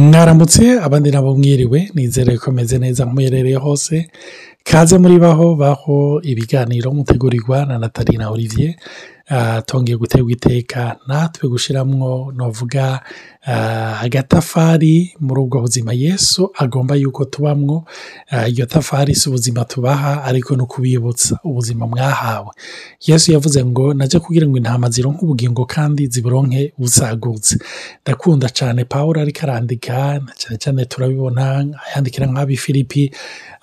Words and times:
mwaramutse 0.00 0.62
abandi 0.86 1.08
nabo 1.10 1.30
mwiriwe 1.38 1.78
nizere 1.94 2.32
ko 2.42 2.48
meze 2.56 2.76
neza 2.84 3.02
muherereye 3.12 3.58
hose 3.66 3.94
kaze 4.68 4.94
muri 5.02 5.16
baho 5.24 5.46
baho 5.62 5.96
ibiganiro 6.32 6.86
mutegurirwa 6.96 7.56
na 7.68 7.74
Natalina 7.82 8.24
olivier 8.34 8.72
Ah, 9.34 9.62
tongeye 9.62 9.96
gutegwa 9.96 10.32
iteka 10.32 10.96
natwe 11.06 11.48
gushyiramo 11.48 12.32
navuga 12.36 13.00
ah, 13.46 14.00
agatafari 14.00 15.14
muri 15.24 15.40
ubwo 15.40 15.56
buzima 15.64 15.92
yesu 15.96 16.50
agomba 16.58 16.94
yuko 16.96 17.24
tubamwo 17.24 17.84
ah, 18.30 18.48
iyo 18.48 18.66
tafari 18.66 19.14
si 19.14 19.28
ubuzima 19.28 19.64
tubaha 19.64 20.24
ariko 20.24 20.56
ni 20.56 20.66
kubibutsa 20.66 21.38
ubuzima 21.44 21.86
mwahawe 21.86 22.50
yesu 23.06 23.32
yavuze 23.32 23.64
ngo 23.64 23.94
najya 23.96 24.20
kugira 24.20 24.44
ngo 24.46 24.56
intama 24.58 24.90
zironke 24.92 25.24
ubugingo 25.24 25.64
kandi 25.64 26.06
ziburonke 26.12 26.72
busagutse 26.78 27.56
ndakunda 28.04 28.48
cyane 28.52 28.84
paul 28.84 29.16
ariko 29.18 29.40
arandika 29.48 29.96
cyane 30.36 30.56
cyane 30.62 30.80
turabibona 30.84 31.44
ayandikira 31.88 32.26
nk'abi 32.28 32.56
filipi 32.60 33.02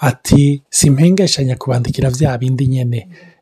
ati 0.10 0.64
simpengeshanya 0.80 1.56
kubandikira 1.62 2.10
bya 2.12 2.32
bindi 2.42 2.66
nyine 2.74 3.00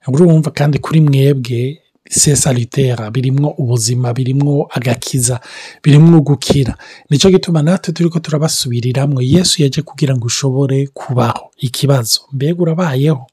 wumva 0.08 0.52
kandi 0.56 0.80
kuri 0.84 1.02
mwebwe 1.04 1.82
isesa 2.10 2.52
ritera 2.54 3.12
birimwo 3.12 3.48
ubuzima 3.62 4.14
birimo 4.14 4.68
agakiza 4.72 5.40
birimwo 5.84 6.20
gukira 6.22 6.74
nicyo 7.10 7.30
gituma 7.30 7.60
natwe 7.62 7.92
turiko 7.94 8.20
turabasubiriramwo 8.20 9.22
yesu 9.22 9.62
yaje 9.64 9.82
kugira 9.82 10.16
ngo 10.16 10.26
ushobore 10.26 10.88
kubaho 10.94 11.44
ikibazo 11.60 12.20
mbega 12.34 12.62
urabayeho 12.64 13.24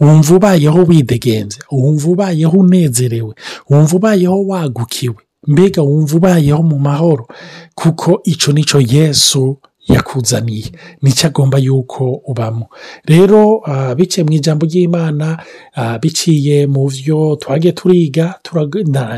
wumva 0.00 0.34
ubayeho 0.36 0.78
widegenze 0.88 1.58
wumva 1.72 2.06
ubayeho 2.12 2.56
unezerewe 2.58 3.32
wumva 3.70 3.92
ubayeho 3.96 4.38
wagukiwe 4.50 5.20
mbega 5.46 5.80
wumva 5.88 6.14
ubayeho 6.16 6.60
mu 6.70 6.78
mahoro 6.78 7.24
kuko 7.74 8.08
icyo 8.32 8.52
nico 8.52 8.78
yesu 8.80 9.58
yakuzaniye 9.88 10.64
nicyo 11.02 11.26
agomba 11.28 11.58
yuko 11.58 12.04
ubamo 12.26 12.66
rero 13.08 13.60
ah, 13.66 13.94
biciye 13.96 14.24
mu 14.28 14.32
ijambo 14.38 14.62
ry'imana 14.68 15.26
ah, 15.74 15.96
biciye 16.02 16.66
mu 16.68 16.84
byo 16.92 17.36
twagiye 17.42 17.72
turiga 17.72 18.38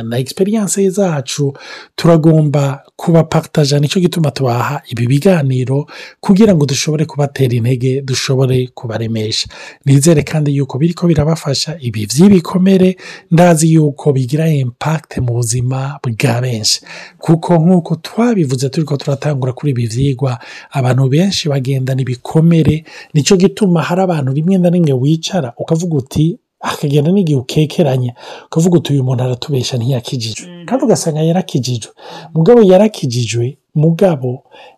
na 0.02 0.16
egisperiyanse 0.18 0.90
zacu 0.90 1.52
turagomba 1.96 2.82
kuba 2.96 3.22
kubaparitaja 3.22 3.78
nicyo 3.80 3.98
gituma 4.00 4.30
tubaha 4.30 4.82
ibi 4.92 5.06
biganiro 5.06 5.86
kugira 6.20 6.54
ngo 6.54 6.64
dushobore 6.66 7.04
kubatera 7.04 7.54
intege 7.54 8.00
dushobore 8.02 8.68
kubaremesha 8.74 9.48
nizere 9.84 10.22
kandi 10.22 10.56
yuko 10.56 10.78
biri 10.78 10.94
ko 10.94 11.06
birabafasha 11.06 11.76
ibi 11.80 12.06
by'ibikomere 12.06 12.96
ndazi 13.30 13.72
yuko 13.74 14.12
bigira 14.12 14.46
impakite 14.48 15.20
mu 15.20 15.32
buzima 15.34 15.98
bwa 16.02 16.40
benshi 16.42 16.80
kuko 17.18 17.58
nk'uko 17.58 17.96
twabivuze 18.04 18.68
turi 18.70 18.84
ko 18.86 18.96
turatangura 18.96 19.52
kuri 19.52 19.70
ibi 19.70 19.86
byigwa 19.90 20.38
abantu 20.76 21.04
benshi 21.12 21.48
bagendana 21.50 22.00
ibikomere 22.04 22.74
nicyo 23.14 23.34
gituma 23.40 23.80
hari 23.86 24.00
abantu 24.06 24.30
rimwe 24.36 24.56
na 24.60 24.68
rimwe 24.70 24.92
wicara 25.00 25.52
ukavuga 25.62 25.94
uti 26.02 26.38
hakagenda 26.60 27.08
ah, 27.10 27.12
n'igihe 27.14 27.38
ukekeranya 27.40 28.12
ukavuga 28.46 28.74
uti 28.78 28.88
uyu 28.92 29.04
muntu 29.08 29.22
aratubesha 29.24 29.76
ntiyakijijwe 29.80 30.46
mm. 30.48 30.64
kandi 30.68 30.82
ugasanga 30.84 31.20
yarakijijwe 31.24 31.90
mugabo 32.34 32.60
yarakijijwe 32.72 33.46
mugabo 33.74 34.32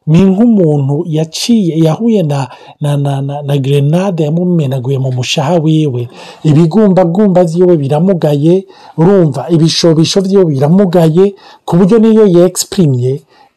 ni 0.06 0.20
nk'umuntu 0.30 0.96
yaciye 1.16 1.74
yahuye 1.86 2.22
na 2.22 2.40
na 2.80 2.96
na 2.96 3.12
na 3.46 3.54
gerenade 3.64 4.22
yamumenaguye 4.24 4.98
mu 5.02 5.10
mushaha 5.16 5.58
wiwe 5.64 6.02
ibigumbagumba 6.50 7.40
byiwe 7.50 7.74
biramugaye 7.82 8.54
urumva 8.98 9.42
ibishobisho 9.54 10.18
byiwe 10.24 10.44
biramugaye 10.54 11.24
ku 11.66 11.72
buryo 11.78 11.96
niyo 11.98 12.24
yegisipirimye 12.36 13.12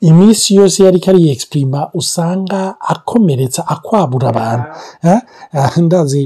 iminsi 0.09 0.47
yose 0.59 0.77
yari 0.85 0.99
ari 1.11 1.19
yegisiprima 1.27 1.79
usanga 2.01 2.59
akomeretsa 2.93 3.61
akwabura 3.73 4.25
abantu 4.33 4.65
eh? 5.13 5.19
ah, 5.61 5.73
ndazi 5.85 6.23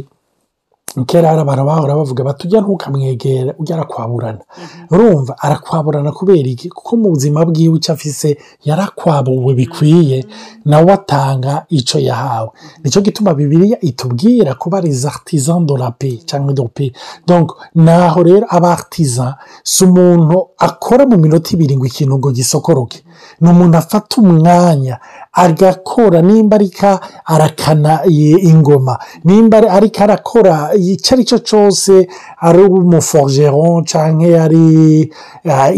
kera 1.05 1.29
hari 1.29 1.41
abantu 1.45 1.65
bahora 1.69 1.93
bavuga 1.95 2.23
batujya 2.23 2.59
ujya 2.59 2.61
ntukamwegera 2.65 3.51
ujya 3.61 3.73
arakwaburana 3.75 4.39
mhm. 4.39 4.95
urumva 4.95 5.33
arakwaburana 5.37 6.11
kubera 6.11 6.49
iki 6.49 6.69
kuko 6.73 6.91
mu 6.97 7.07
buzima 7.13 7.45
bwiwe 7.45 7.77
icyo 7.77 7.91
afise 7.93 8.37
yarakwabuwe 8.65 9.53
bikwiye 9.53 10.23
mhm. 10.23 10.69
nawe 10.69 10.89
atanga 10.93 11.65
icyo 11.69 11.99
yahawe 12.01 12.49
mhm. 12.49 12.81
nicyo 12.83 12.99
gituma 13.05 13.31
bibiriya 13.37 13.77
itubwira 13.81 14.55
ko 14.57 14.65
bari 14.69 14.91
za 14.91 15.13
dorape 15.65 16.25
cyangwa 16.25 16.53
dope 16.53 16.91
donko 17.27 17.55
naho 17.75 18.23
rero 18.23 18.45
aba 18.49 18.73
aritiza 18.73 19.35
si 19.63 19.83
umuntu 19.85 20.49
akora 20.57 21.05
mu 21.05 21.17
minota 21.21 21.51
ibiri 21.53 21.77
ngo 21.77 21.85
ikintu 21.85 22.15
ngo 22.17 22.29
gisokoroke 22.33 23.03
ni 23.41 23.47
umuntu 23.49 23.75
afata 23.77 24.17
umwanya 24.21 24.97
agakora 25.33 26.21
nimba 26.23 26.55
ariko 26.57 26.99
arakana 27.27 28.03
ingoma 28.41 28.95
nimba 29.25 29.55
ariko 29.77 29.99
arakora 30.05 30.71
icyo 30.87 31.11
ari 31.15 31.23
cyo 31.29 31.39
cyose 31.49 31.91
ari 32.47 32.61
umuforujero 32.79 33.63
eh, 33.79 33.83
cyangwa 33.91 34.29
ari 34.45 34.63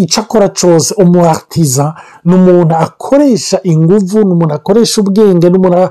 icyo 0.04 0.18
akora 0.24 0.48
cyose 0.60 0.90
umuhatiza 1.04 1.86
ni 2.26 2.34
umuntu 2.40 2.74
akoresha 2.86 3.58
ingufu 3.72 4.18
ni 4.26 4.32
umuntu 4.36 4.54
akoresha 4.60 4.96
ubwenge 5.02 5.48
ni 5.50 5.58
umuntu 5.60 5.82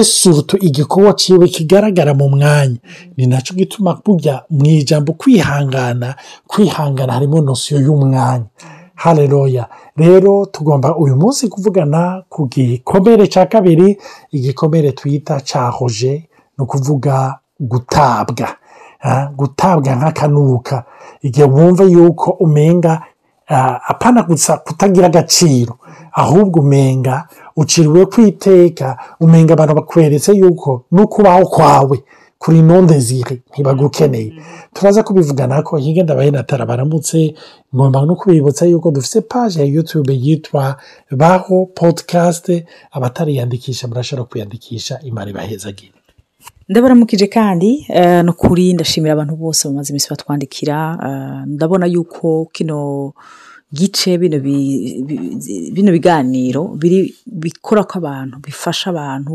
esurutu 0.00 0.54
igikorwa 0.68 1.12
cyiwe 1.20 1.46
kigaragara 1.54 2.12
mu 2.18 2.26
mwanya 2.34 2.78
ni 3.16 3.24
nacyo 3.30 3.52
gituma 3.60 3.90
kujya 4.04 4.34
mu 4.56 4.64
ijambo 4.80 5.10
kwihangana 5.20 6.08
kwihangana 6.50 7.10
harimo 7.16 7.38
nosiyo 7.48 7.76
y'umwanya 7.86 8.44
hareroya 9.02 9.64
rero 9.96 10.46
tugomba 10.54 10.88
uyu 11.02 11.14
munsi 11.20 11.42
kuvugana 11.52 12.00
ku 12.32 12.40
gikomere 12.52 13.24
cya 13.32 13.44
kabiri 13.52 13.88
igikomere 14.36 14.88
twita 14.98 15.34
cyahoje 15.48 16.12
ni 16.54 16.60
ukuvuga 16.64 17.41
gutabwa 17.70 18.48
gutabwa 19.38 19.90
nk'akanuka 19.98 20.76
igihe 21.26 21.46
wumva 21.54 21.84
yuko 21.94 22.28
umenga 22.44 22.92
apana 23.90 24.20
gusa 24.28 24.52
kutagira 24.64 25.06
agaciro 25.10 25.74
ahubwo 26.22 26.56
umenga 26.64 27.14
uciriwe 27.60 28.02
ku 28.12 28.18
iteka 28.30 28.86
umenga 29.24 29.50
abantu 29.52 29.74
bakweretse 29.78 30.30
yuko 30.40 30.70
no 30.94 31.04
kubaho 31.12 31.42
kwawe 31.54 31.96
kuri 32.42 32.60
nondezire 32.68 33.34
ntibagukeneye 33.50 34.30
turaza 34.74 35.00
kubivugana 35.06 35.54
ko 35.66 35.72
hirya 35.82 36.02
ndabahinatara 36.06 36.64
baramutse 36.70 37.18
ngomba 37.74 37.98
no 38.06 38.14
kubibutsa 38.20 38.62
yuko 38.70 38.88
dufite 38.96 39.18
paje 39.30 39.56
ya 39.62 39.66
yutube 39.74 40.14
yitwa 40.24 40.62
baho 41.22 41.56
podikasite 41.78 42.54
abatariyandikisha 42.96 43.82
murashobora 43.90 44.28
kuyandikisha 44.30 44.94
imari 45.08 45.32
bahezagire 45.36 45.91
ndabaramukije 46.72 47.26
kandi 47.36 47.70
eh, 47.96 48.22
no 48.26 48.32
kuri 48.42 48.66
ndashimira 48.76 49.12
abantu 49.14 49.34
bose 49.42 49.60
bamaze 49.68 49.88
iminsi 49.92 50.08
batwandikira 50.12 50.76
eh, 51.06 51.54
ndabona 51.54 51.86
yuko 51.94 52.28
kino 52.54 52.78
gice 53.78 54.10
bino 55.74 55.90
biganiro 55.96 56.62
bikora 57.42 57.82
ko 57.90 57.94
abantu 58.00 58.34
bifasha 58.44 58.86
abantu 58.92 59.34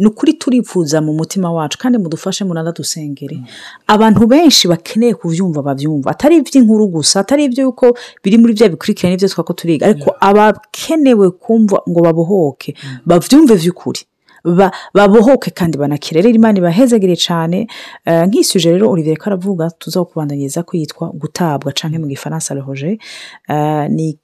ni 0.00 0.06
ukuri 0.10 0.32
turifuza 0.42 0.96
mu 1.06 1.12
mutima 1.18 1.48
wacu 1.56 1.76
kandi 1.82 1.96
mudufashe 2.02 2.42
munanadusengere 2.48 3.36
mm. 3.36 3.44
abantu 3.94 4.20
benshi 4.32 4.64
bakeneye 4.72 5.12
kubyumva 5.20 5.60
babyumva 5.68 6.08
atari 6.14 6.34
iby'inkuru 6.38 6.84
gusa 6.96 7.16
atari 7.22 7.40
ibyo 7.46 7.62
yuko 7.66 7.86
biri 8.24 8.36
muri 8.40 8.52
bya 8.56 8.66
bikurikira 8.72 9.06
n'ibyo 9.10 9.28
twako 9.32 9.52
turiga 9.58 9.82
ariko 9.88 10.08
mm. 10.10 10.18
abakenewe 10.28 11.26
kumva 11.42 11.76
ngo 11.90 12.00
babohoke 12.06 12.70
mm. 12.84 12.98
babyumve 13.10 13.54
by'ukuri 13.62 14.02
babohoke 14.96 15.50
kandi 15.54 15.76
banakire 15.80 16.20
imana 16.30 16.58
ibahezagire 16.58 17.16
cyane 17.26 17.66
eh, 18.06 18.24
nk'isuje 18.28 18.68
rero 18.72 18.88
uribere 18.90 19.16
ko 19.20 19.26
aravuga 19.28 19.68
tuza 19.80 20.00
kubandanyiriza 20.08 20.62
ko 20.66 20.72
yitwa 20.78 21.06
gutabwa 21.14 21.68
cyangwa 21.76 22.00
mu 22.02 22.06
gifaransa 22.08 22.54
rohoje 22.56 22.98
eh, 23.52 23.84
ni 23.92 24.16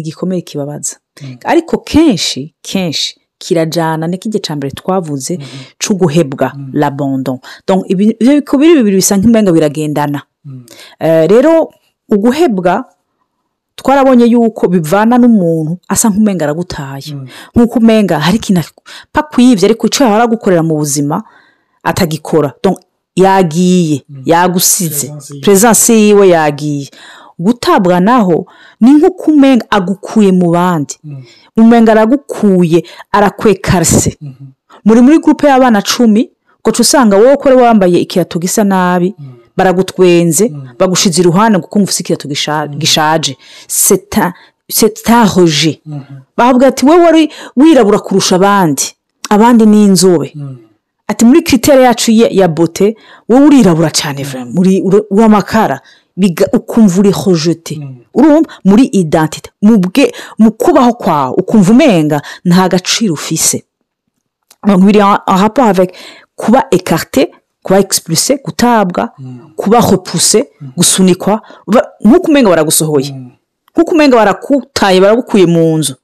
igikomere 0.00 0.40
kibabaza 0.48 0.96
mm. 1.22 1.36
ariko 1.44 1.78
kenshi 1.84 2.54
kenshi 2.62 3.20
kirajyana 3.38 4.06
ni 4.06 4.16
kijya 4.18 4.40
cya 4.40 4.54
mbere 4.56 4.70
twavuze 4.72 5.38
cyo 5.82 5.92
guhebwa 5.98 6.48
rabondon 6.72 7.38
mm. 7.68 7.82
ibyo 7.86 8.58
bibiri 8.58 8.96
bisa 8.96 9.14
nk'imbaraga 9.18 9.52
biragendana 9.52 10.22
mm. 10.44 10.64
eh, 11.04 11.24
rero 11.28 11.68
uguhebwa 12.08 12.93
twarabonye 13.84 14.24
yuko 14.32 14.64
bivana 14.72 15.14
n'umuntu 15.20 15.72
asa 15.92 16.08
nk'umenga 16.10 16.42
aragutaye 16.46 17.10
mm. 17.14 17.26
nk'uko 17.54 17.74
umenga 17.80 18.16
hari 18.24 18.36
ikintu 18.40 18.60
paka 19.12 19.36
ariko 19.64 19.82
icyo 19.88 20.00
yahora 20.08 20.24
agukorera 20.24 20.62
mu 20.64 20.74
buzima 20.80 21.16
atagikora 21.84 22.48
yagiye 23.22 23.96
mm. 24.08 24.22
yagusize 24.24 25.04
perezidansi 25.44 25.92
yiwe 26.00 26.24
yagiye 26.34 26.88
gutabwa 27.44 28.00
naho 28.08 28.36
ni 28.80 28.90
nk'uko 28.96 29.22
umenga 29.36 29.64
agukuye 29.76 30.30
mu 30.40 30.48
bandi 30.56 30.94
mm. 31.04 31.20
umenga 31.60 31.90
aragukuye 31.92 32.78
arakwekarse 33.12 34.16
mm-hmm. 34.20 34.48
muri 34.86 35.00
muri 35.04 35.16
gurupe 35.20 35.44
y'abana 35.46 35.82
cumi 35.92 36.30
kuko 36.64 36.80
usanga 36.80 37.16
wowe 37.20 37.34
ukora 37.36 37.54
wambaye 37.60 38.00
ikiyato 38.00 38.38
gisa 38.40 38.64
nabi 38.64 39.12
baragutwenze 39.58 40.44
mm. 40.48 40.60
bagushize 40.78 41.16
iruhande 41.22 41.56
kuko 41.62 41.74
umva 41.78 41.92
ikirato 42.00 42.26
mm. 42.28 42.74
gishaje 42.80 43.32
setahoje 44.70 45.80
mm-hmm. 45.86 46.18
bahabwa 46.36 46.66
ati 46.68 46.86
wowe 46.86 47.04
wari 47.04 47.24
wirabura 47.56 47.98
kurusha 47.98 48.36
abandi 48.36 48.84
abandi 49.30 49.64
ni 49.66 49.84
inzobe 49.84 50.32
mm. 50.34 50.56
ati 51.06 51.24
muri 51.24 51.42
kiriteri 51.42 51.82
yacu 51.84 52.08
ya 52.12 52.48
bote 52.48 52.96
wowe 53.28 53.46
urirabura 53.46 53.90
cyane 53.90 54.20
uramakara 55.12 55.80
ukumva 56.52 57.00
uri 57.00 57.12
hojete 57.12 57.74
urumva 58.14 58.50
muri 58.64 58.84
idantite 59.00 59.50
mu 60.40 60.50
kubaho 60.62 60.92
kwawe 61.02 61.34
ukumva 61.42 61.70
umenga 61.72 62.22
nta 62.44 62.68
gaciro 62.68 63.12
ufise 63.14 63.64
kuba 66.36 66.60
ekarite 66.70 67.22
kuba 67.64 67.78
egisipurese 67.78 68.36
gutabwa 68.44 69.08
kuba 69.60 69.78
hopuse 69.88 70.40
gusunikwa 70.76 71.34
nk'uko 72.04 72.26
umenya 72.30 72.48
baragusohoye 72.52 73.12
mm. 73.12 73.30
nk'uko 73.74 73.90
umenya 73.96 74.16
barakutaye 74.20 74.96
baragukuye 75.00 75.46
mu 75.54 75.64
nzu 75.80 75.94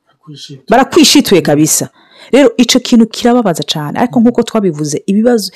barakwishituye 0.71 1.41
kabisa 1.43 1.87
rero 2.33 2.49
icyo 2.63 2.79
kintu 2.87 3.07
kirababaza 3.15 3.63
cyane 3.73 3.95
ariko 4.01 4.17
mm. 4.21 4.23
nk'uko 4.25 4.41
twabivuze 4.49 4.97
ibibazo 5.11 5.53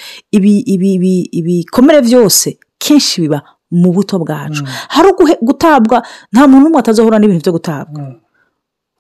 ibikomere 1.36 1.98
byose 2.06 2.46
kenshi 2.84 3.16
biba 3.24 3.38
mu 3.80 3.88
buto 3.96 4.14
bwacu 4.22 4.62
mm. 4.62 4.68
hari 4.92 5.08
gutabwa 5.48 5.98
nta 6.32 6.42
muntu 6.50 6.64
n'umwe 6.66 6.78
atazohura 6.82 7.16
n'ibintu 7.18 7.44
byo 7.44 7.52
gutabwa 7.56 8.00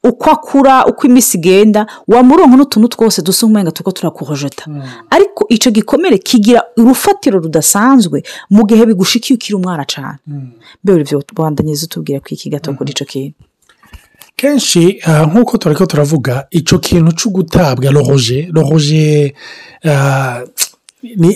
uko 0.04 0.30
akura 0.30 0.84
uko 0.84 1.06
iminsi 1.06 1.36
igenda 1.38 1.86
wamuronka 2.08 2.56
n'utuntu 2.56 2.88
twose 2.94 3.18
dusa 3.26 3.40
nk'umwenda 3.46 3.72
turiko 3.74 3.92
turakuhojota 3.92 4.64
hmm. 4.68 4.82
ariko 5.10 5.40
icyo 5.56 5.68
gikomere 5.76 6.16
kigira 6.18 6.60
urufatiro 6.78 7.36
rudasanzwe 7.44 8.20
mu 8.52 8.62
gihe 8.68 8.82
bigushikiye 8.88 9.34
ukiri 9.34 9.54
umwana 9.56 9.84
cyane 9.92 10.18
hmm. 10.28 10.52
mbere 10.84 11.00
ibyo 11.04 11.16
bandanyiriza 11.36 11.84
utubwira 11.88 12.20
ko 12.22 12.26
iki 12.36 12.46
gato 12.52 12.66
kuri 12.72 12.78
hmm. 12.90 12.94
icyo 12.96 13.06
kintu 13.12 13.36
kenshi 14.38 14.82
eh, 15.08 15.24
nk'uko 15.30 15.52
turiko 15.62 15.84
turavuga 15.88 16.34
icyo 16.58 16.76
kintu 16.84 17.10
cyo 17.18 17.28
gutabwa 17.34 17.88
rohoje 17.96 18.38
rohoje 18.56 19.34
eh, 19.84 20.38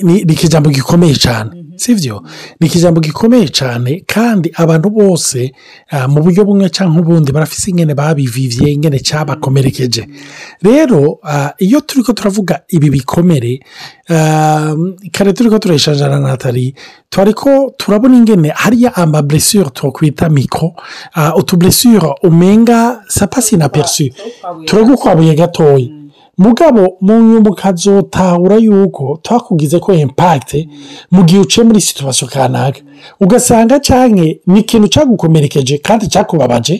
ni 0.02 0.18
ikijambo 0.18 0.70
gikomeye 0.70 1.14
cyane 1.14 1.50
mhm. 1.62 1.76
si 1.78 1.94
byo 1.94 2.22
ni 2.60 2.66
ikijambo 2.66 3.00
gikomeye 3.00 3.48
cyane 3.48 4.00
kandi 4.06 4.50
abantu 4.54 4.90
bose 4.90 5.52
eh, 5.92 6.06
mu 6.08 6.22
buryo 6.24 6.44
bumwe 6.48 6.66
cyangwa 6.72 7.00
ubundi 7.02 7.32
barafite 7.32 7.70
ingene 7.70 7.94
babivivye 7.94 8.72
ingene 8.72 8.98
cyabakomerekeje 9.06 10.08
rero 10.64 11.18
eh, 11.28 11.50
iyo 11.58 11.80
turi 11.80 12.02
ko 12.02 12.12
turavuga 12.12 12.60
ibi 12.68 12.90
bikomere 12.90 13.60
eh, 14.08 14.66
kare 15.12 15.32
turi 15.32 15.48
ko 15.52 15.58
turayishajara 15.58 16.18
natali 16.20 16.74
turi 17.08 17.32
ko 17.34 17.72
turabona 17.78 18.16
ingene 18.16 18.48
hariya 18.56 18.96
amaburesiyeri 18.96 19.70
twakwita 19.70 20.28
miko 20.28 20.72
utuburesiyeri 21.36 22.08
umenga 22.22 23.02
sapasi 23.08 23.56
na 23.56 23.68
perisi 23.68 24.14
ah, 24.44 24.54
turagukwaburiye 24.66 25.34
gatoya 25.34 25.97
mugabo 26.42 26.80
mu 27.06 27.14
nyuma 27.28 27.50
ukazotahura 27.50 28.56
yuko 28.66 29.04
twakugize 29.26 29.76
ko 29.84 29.88
impakite 30.04 30.58
mu 31.12 31.20
gihe 31.26 31.40
uciye 31.44 31.62
muri 31.66 31.80
situwasiyo 31.86 32.26
kanaka 32.34 32.78
ugasanga 33.22 33.76
cyane 33.88 34.22
ni 34.50 34.58
ikintu 34.62 34.86
cyagukomerekeje 34.94 35.74
kandi 35.86 36.04
cyakubabaje 36.12 36.76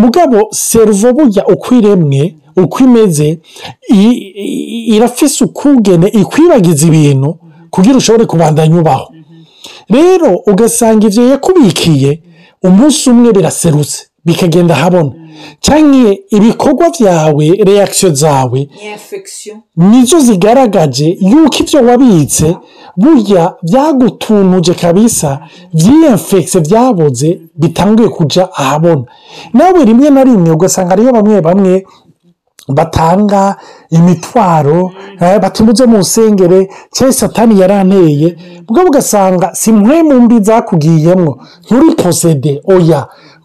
mugabo 0.00 0.38
seruvo 0.50 1.08
burya 1.16 1.42
uko 1.54 1.66
iremwe 1.78 2.22
uko 2.62 2.76
imeze 2.86 3.28
irafise 4.94 5.38
ukugene 5.46 6.06
ikwibagiza 6.20 6.82
ibintu 6.90 7.30
kugira 7.74 7.96
ushobore 8.00 8.24
kubandanya 8.30 8.76
ubaho 8.82 9.06
rero 9.94 10.28
ugasanga 10.50 11.02
ibyo 11.08 11.22
yakubikiye 11.32 12.10
umunsi 12.66 13.02
umwe 13.12 13.30
biraserutse 13.36 13.98
bikagenda 14.24 14.74
habona 14.74 15.12
cyangwa 15.60 16.14
ibikorwa 16.36 16.90
byawe 16.94 17.46
reakisiyo 17.66 18.10
zawe 18.20 18.58
nizo 19.90 20.18
zigaragaje 20.26 21.06
yuko 21.30 21.56
ibyo 21.62 21.78
wabitse 21.88 22.46
burya 23.00 23.42
byagutunuje 23.66 24.72
kabisa 24.80 25.30
byiyemfekise 25.76 26.58
byaboze 26.66 27.28
bitanguye 27.60 28.08
kujya 28.16 28.42
ahabona 28.62 29.04
nawe 29.54 29.80
rimwe 29.88 30.08
na 30.14 30.22
rimwe 30.26 30.48
ugasanga 30.56 30.90
hariyo 30.92 31.10
bamwe 31.16 31.38
bamwe 31.46 31.72
batanga 32.68 33.56
imitwaro 33.90 34.82
mm. 34.88 35.24
eh, 35.26 35.38
baturutse 35.40 35.84
mu 35.90 35.98
nsengere 36.04 36.60
cyangwa 36.94 37.12
satani 37.20 37.54
yaranteye 37.60 38.28
mm. 38.36 38.64
bwo 38.68 38.82
ugasanga 38.88 39.48
si 39.60 39.72
mwe 39.72 39.96
mu 40.08 40.16
mbi 40.24 40.34
nzakugiyemo 40.42 41.30
nturikosede 41.64 42.52
oya 42.74 43.00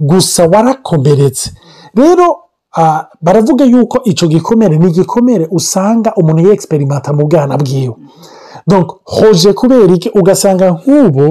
gusa 0.10 0.42
warakomeretse 0.52 1.48
rero 2.00 2.28
baravuga 3.26 3.64
yuko 3.74 3.98
icyo 4.12 4.26
gikomere 4.34 4.76
ni 4.78 4.88
igikomere 4.90 5.46
usanga 5.58 6.10
umuntu 6.20 6.40
yegisperimata 6.48 7.10
mu 7.18 7.24
bwana 7.30 7.54
bwiwe 7.62 7.96
hoje 9.06 9.54
kubera 9.54 9.94
iki 9.94 10.10
ugasanga 10.16 10.66
nk'ubu 10.76 11.28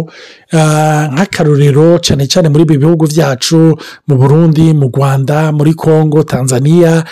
eh, 0.52 1.02
nk'akarorero 1.12 1.86
cyane 2.04 2.24
cyane 2.32 2.46
muri 2.52 2.62
ibi 2.66 2.76
bihugu 2.82 3.04
byacu 3.12 3.60
mu 4.06 4.14
burundi 4.20 4.64
mu 4.78 4.86
rwanda 4.92 5.38
muri 5.56 5.72
congo 5.82 6.20
tanzania 6.28 7.02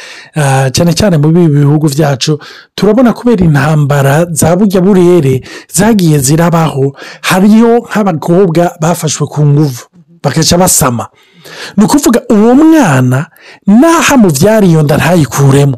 eh, 0.41 0.67
cyane 0.75 0.93
cyane 0.99 1.17
muri 1.23 1.41
ibi 1.47 1.59
bihugu 1.65 1.87
byacu 1.97 2.33
turabona 2.77 3.11
kubera 3.19 3.43
intambara 3.49 4.15
za 4.41 4.51
bujya 4.59 4.81
burere 4.85 5.35
zagiye 5.77 6.19
zirabaho 6.27 6.85
hariyo 7.29 7.73
nk'abakobwa 7.89 8.63
bafashwe 8.83 9.25
ku 9.33 9.41
nguvu 9.47 9.83
bagaca 10.23 10.57
basama 10.61 11.05
ni 11.77 11.83
ukuvuga 11.85 12.21
uwo 12.35 12.51
mwana 12.61 13.19
n'aho 13.67 14.09
amubyara 14.15 14.65
iyo 14.69 14.81
nda 14.85 14.97
ntayikuremo 15.01 15.77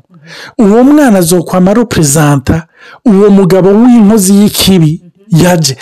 uwo 0.58 0.84
mwana 0.84 1.18
azokwama 1.18 1.70
aroperezanta 1.70 2.54
uwo 3.10 3.26
mugabo 3.36 3.68
w'inkozi 3.82 4.30
y'ikibi 4.40 4.92
yaje 5.42 5.76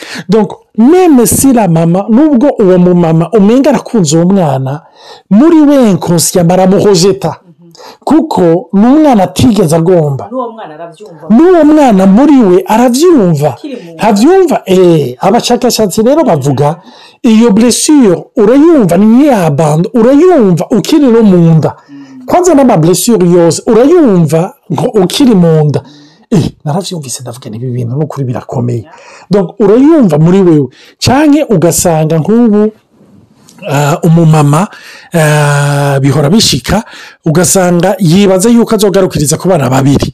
meme 0.90 1.26
sira 1.26 1.64
mama 1.68 2.00
nubwo 2.14 2.48
uwo 2.62 2.76
mumama 2.84 3.24
umenga 3.38 3.68
arakunze 3.70 4.14
uwo 4.16 4.26
mwana 4.32 4.72
muri 5.30 5.60
we 5.68 5.78
nkosiya 5.94 6.44
baramuhojeta 6.44 7.32
kuko 8.04 8.42
ni 8.72 8.86
umwana 8.86 9.22
atigeze 9.28 9.74
agomba 9.76 10.24
n'uwo 11.36 11.62
mwana 11.70 12.02
muri 12.16 12.36
we 12.48 12.56
arabyumva 12.74 13.50
ntabyumva 13.96 14.62
eee 14.66 15.00
eh, 15.10 15.16
abashakashatsi 15.26 16.02
rero 16.02 16.20
bavuga 16.24 16.76
iyo 17.32 17.50
buresiyo 17.54 18.14
urayumva 18.42 18.94
niyo 18.96 19.26
yabanda 19.32 19.88
urayumva 19.98 20.64
ukiri 20.78 21.06
no 21.12 21.20
mu 21.30 21.38
nda 21.56 21.70
mm. 21.76 21.99
kwanza 22.30 22.54
n'amablessure 22.54 23.26
yose 23.36 23.58
urayumva 23.70 24.42
ngo 24.74 24.84
ukiri 25.02 25.34
mu 25.42 25.54
nda 25.66 25.80
eh, 26.34 26.46
narabyumvise 26.64 27.18
ndavuga 27.22 27.46
niba 27.50 27.66
ibintu 27.70 27.92
n'ukuri 27.98 28.22
birakomeye 28.28 28.82
urayumva 29.62 30.16
muri 30.24 30.38
wewe 30.46 30.68
cyane 31.04 31.38
ugasanga 31.54 32.14
nk'ubu 32.22 32.62
ah, 33.76 33.96
umumama 34.08 34.60
ah, 35.22 35.94
bihora 36.02 36.28
bishika 36.34 36.76
ugasanga 37.28 37.90
yibaza 38.08 38.48
yuko 38.54 38.72
azogarukiriza 38.74 39.34
ku 39.40 39.46
bana 39.50 39.66
babiri 39.74 40.10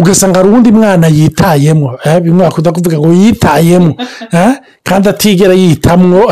ugasanga 0.00 0.36
hari 0.38 0.48
uwundi 0.50 0.70
mwana 0.78 1.06
yitayemo 1.16 1.86
bimwe 2.24 2.40
eh, 2.44 2.48
bakunda 2.48 2.72
kuvuga 2.72 2.96
ngo 2.98 3.08
yitayemo 3.20 3.92
eh, 4.40 4.52
kandi 4.88 5.06
atigera 5.12 5.54
yitamwo 5.60 6.22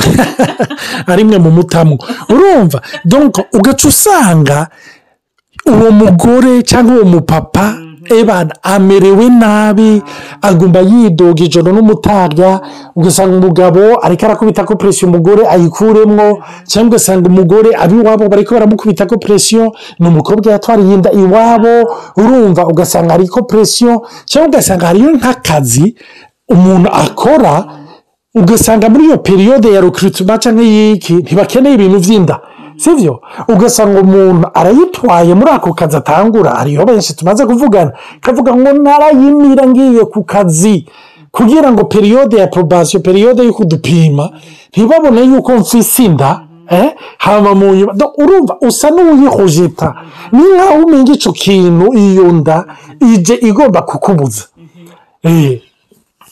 arimwe 1.13 1.37
mu 1.45 1.51
mutamwo 1.57 1.97
urumva 2.33 2.79
ugaca 3.59 3.85
usanga 3.93 4.59
uwo 5.67 5.91
mugore 5.91 6.63
cyangwa 6.63 6.95
uwo 6.95 7.05
mupapa 7.05 7.65
mhm. 8.11 8.49
amerewe 8.63 9.29
nabi 9.29 10.03
agomba 10.43 10.81
yidoga 10.81 11.45
ijoro 11.45 11.73
n'umutaga 11.73 12.61
ugasanga 12.97 13.37
umugabo 13.37 13.81
ariko 14.03 14.25
arakubita 14.27 14.65
ko 14.65 14.75
peresiyo 14.77 15.09
umugore 15.09 15.47
ayikuremo 15.49 16.39
cyangwa 16.67 16.89
ugasanga 16.97 17.29
umugore 17.29 17.71
ab'iwabo 17.77 18.29
bari 18.29 18.45
ko 18.45 18.55
baramukubita 18.57 19.07
ko 19.07 19.19
peresiyo 19.19 19.73
ni 20.01 20.09
umukobwa 20.09 20.51
yatwariye 20.53 20.95
inda 20.95 21.11
iwabo 21.13 21.73
urumva 22.17 22.67
ugasanga 22.67 23.13
hari 23.13 23.29
ko 23.29 23.45
peresiyo 23.45 24.03
cyangwa 24.27 24.49
ugasanga 24.49 24.85
hariyo 24.87 25.11
nk'akazi 25.17 25.95
umuntu 26.51 26.89
akora 26.89 27.55
ugasanga 28.35 28.89
muri 28.89 29.05
iyo 29.07 29.19
periyode 29.23 29.69
ya 29.71 29.81
rukirutima 29.81 30.35
cyangwa 30.43 30.65
y'iki 30.65 31.13
ntibakeneye 31.23 31.75
ibintu 31.77 31.99
by'inda 32.03 32.37
sibyo 32.81 33.13
ugasanga 33.55 33.99
umuntu 34.07 34.47
arayitwaye 34.59 35.33
muri 35.39 35.51
ako 35.59 35.69
kazi 35.79 35.95
atangura 36.03 36.51
hariyo 36.59 36.81
benshi 36.89 37.13
tumaze 37.19 37.43
kuvugana 37.51 37.93
kavuga 38.25 38.51
ngo 38.57 38.71
narayimira 38.85 39.65
ngiye 39.71 40.03
ku 40.13 40.21
kazi 40.33 40.75
kugira 41.37 41.69
ngo 41.73 41.83
periyode 41.93 42.35
ya 42.43 42.47
porobasiyo 42.53 42.99
periyode 43.07 43.41
yo 43.49 43.53
kudupima 43.59 44.25
ntibabone 44.73 45.21
yuko 45.31 45.51
mfise 45.63 46.05
eh? 46.71 46.91
haba 47.19 47.51
mu 47.59 47.67
nyuma 47.79 47.93
urumva 48.23 48.55
usa 48.69 48.87
n'uwuyihujita 48.95 49.89
ni 50.33 50.43
nkaho 50.55 50.75
umenya 50.87 51.13
icyo 51.19 51.33
kintu 51.43 51.85
iyo 52.05 52.27
nda 52.39 52.57
ije 53.13 53.35
igomba 53.49 53.83
kukubuza 53.83 54.45
eh. 55.27 55.59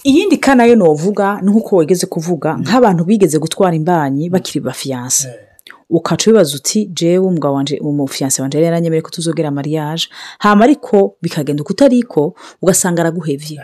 iyindi 0.07 0.37
ka 0.41 0.55
nayo 0.55 0.77
ni 0.79 0.83
uvuga 0.95 1.39
nk'uko 1.43 1.71
wageze 1.81 2.07
kuvuga 2.07 2.51
nk'abantu 2.63 3.03
bigeze 3.09 3.37
gutwara 3.43 3.75
imbanyi 3.81 4.31
bakiri 4.33 4.61
bafiyanse 4.65 5.27
eh. 5.35 5.48
ukaca 5.97 6.25
wibaza 6.29 6.57
uti 6.57 6.81
jewe 6.87 7.27
umugabo 7.27 7.55
wanje 7.57 7.75
umufiyanse 7.81 8.39
wanje 8.43 8.57
yari 8.59 8.65
yaranyemereye 8.69 9.03
ko 9.07 9.11
tuzogera 9.17 9.51
mariage 9.59 10.05
hama 10.45 10.61
ariko 10.67 10.97
bikagenda 11.23 11.61
uko 11.63 11.73
utariko 11.75 12.21
ugasanga 12.63 12.99
araguhevye 13.03 13.57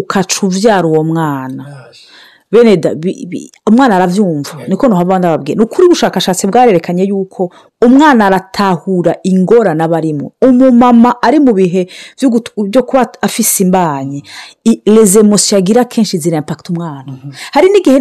ukaca 0.00 0.36
uvyara 0.46 0.86
uwo 0.90 1.02
mwana 1.10 1.62
bene 2.52 2.78
umwana 3.70 3.96
arabyumva 3.96 4.56
eh. 4.62 4.68
niko 4.68 4.88
nuhava 4.88 5.18
ndababwiye 5.18 5.56
ni 5.56 5.62
ukuri 5.64 5.86
ubushakashatsi 5.86 6.46
bwarerekanye 6.46 7.02
yuko 7.04 7.52
umwana 7.86 8.26
aratahura 8.26 9.16
ingorane 9.22 9.82
aba 9.84 9.96
arimo 9.96 10.32
umumama 10.46 11.14
ari 11.22 11.40
mu 11.40 11.52
bihe 11.56 11.88
byo 12.68 12.82
kuba 12.84 13.08
afise 13.22 13.62
imbanyi 13.64 14.22
rezemosiyo 14.86 15.58
agira 15.58 15.80
akenshi 15.80 16.18
zira 16.18 16.44
umwana 16.70 17.08
mhm. 17.12 17.30
hari 17.54 17.66
n'igihe 17.72 17.96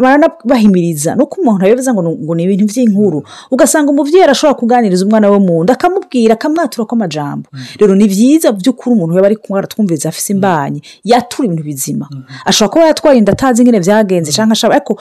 baranabahimiriza 0.00 1.14
nuko 1.18 1.40
umuntu 1.42 1.64
abivuze 1.66 1.90
ngo 1.92 2.34
ni 2.34 2.42
ibintu 2.46 2.64
by'inkuru 2.70 3.20
ugasanga 3.50 3.90
umubyeyi 3.90 4.24
arashobora 4.24 4.58
kuganiriza 4.60 5.02
umwana 5.04 5.26
we 5.32 5.38
mu 5.46 5.56
nda 5.66 5.72
akamubwira 5.74 6.32
akamwatura 6.38 6.84
kw'amajambo 6.88 7.46
mhm. 7.52 7.62
rero 7.78 7.92
ni 7.98 8.06
byiza 8.08 8.52
by'ukuri 8.54 8.92
umuntu 8.96 9.14
we 9.18 9.22
bari 9.26 9.36
kunywa 9.36 9.58
aratwumviriza 9.60 10.08
afise 10.08 10.30
mhm. 10.32 10.36
imbanye 10.38 10.80
yatura 11.10 11.44
ibintu 11.46 11.64
bizima 11.68 12.04
ashobora 12.48 12.70
kuba 12.72 12.86
yatwaye 12.88 13.16
inda 13.20 13.32
atazi 13.34 13.60
nyine 13.66 13.80
bya 13.84 13.95
byagenze 14.04 14.30
mm. 14.30 14.34
cyangwa 14.36 14.52
ashobora 14.52 14.76
ariko 14.78 14.94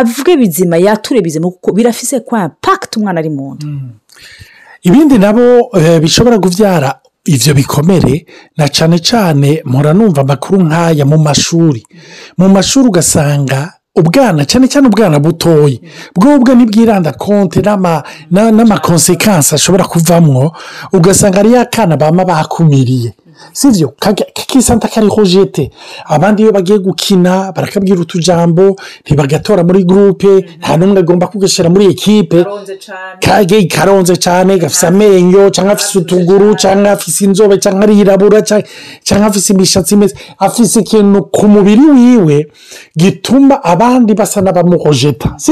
avuge 0.00 0.32
bizima 0.40 0.76
yature 0.76 1.20
bizima 1.20 1.46
kuko 1.52 1.68
birafise 1.76 2.16
kwa 2.26 2.40
pakiti 2.48 2.94
umwana 2.98 3.18
ari 3.20 3.30
mu 3.30 3.46
nda 3.54 3.66
mm. 3.66 3.90
ibindi 4.88 5.16
nabo 5.18 5.44
eh, 5.78 6.00
bishobora 6.00 6.38
kubyara 6.40 6.90
ibyo 7.28 7.52
bikomere 7.54 8.14
na 8.56 8.64
cyane 8.68 8.96
cyane 9.08 9.48
mpora 9.64 9.92
numva 9.92 10.20
amakuru 10.24 10.56
nk'aya 10.64 11.04
mu 11.06 11.18
mashuri 11.18 11.82
mu 12.38 12.46
mashuri 12.48 12.86
ugasanga 12.88 13.58
ubwana 13.98 14.42
cyane 14.48 14.64
cyane 14.72 14.86
ubwana 14.88 15.16
butoya 15.20 15.76
bwobwo 16.16 16.48
ntibwiranda 16.54 17.10
konti 17.20 17.58
n'amakonsekansi 18.30 19.50
ashobora 19.58 19.84
kuvamwo 19.92 20.44
ugasanga 20.96 21.36
ariyo 21.42 21.60
akana 21.66 21.94
bama 22.00 22.22
bakumiriye 22.30 23.10
si 23.52 23.84
kakisanta 24.00 24.88
kariho 24.88 25.14
hojete 25.14 25.70
abandi 26.08 26.42
iyo 26.42 26.52
bagiye 26.52 26.78
gukina 26.78 27.52
barakabwira 27.54 28.00
utujambo 28.00 28.76
ntibagatora 29.04 29.62
muri 29.66 29.82
gurupe 29.84 30.28
nta 30.60 30.74
n'umwe 30.78 31.00
agomba 31.02 31.26
kugashyira 31.30 31.68
muri 31.72 31.84
ekipe 31.94 32.44
kage 33.22 33.58
karonze 33.72 34.14
cyane 34.24 34.58
gafite 34.62 34.84
amenyo 34.90 35.42
cyangwa 35.54 35.72
afite 35.74 35.96
utuguru 36.00 36.46
cyangwa 36.62 36.90
afite 36.96 37.18
inzobe 37.26 37.54
cyangwa 37.62 37.82
arirabura 37.86 38.38
cyangwa 39.08 39.26
afite 39.30 39.48
imishatsi 39.54 39.90
imeze 39.96 40.14
afite 40.44 40.76
ikintu 40.82 41.18
ku 41.34 41.44
mubiri 41.52 41.84
wiwe 41.96 42.38
gituma 43.00 43.54
abandi 43.72 44.12
basa 44.18 44.38
n'abamuhojeta 44.42 45.28
si 45.42 45.50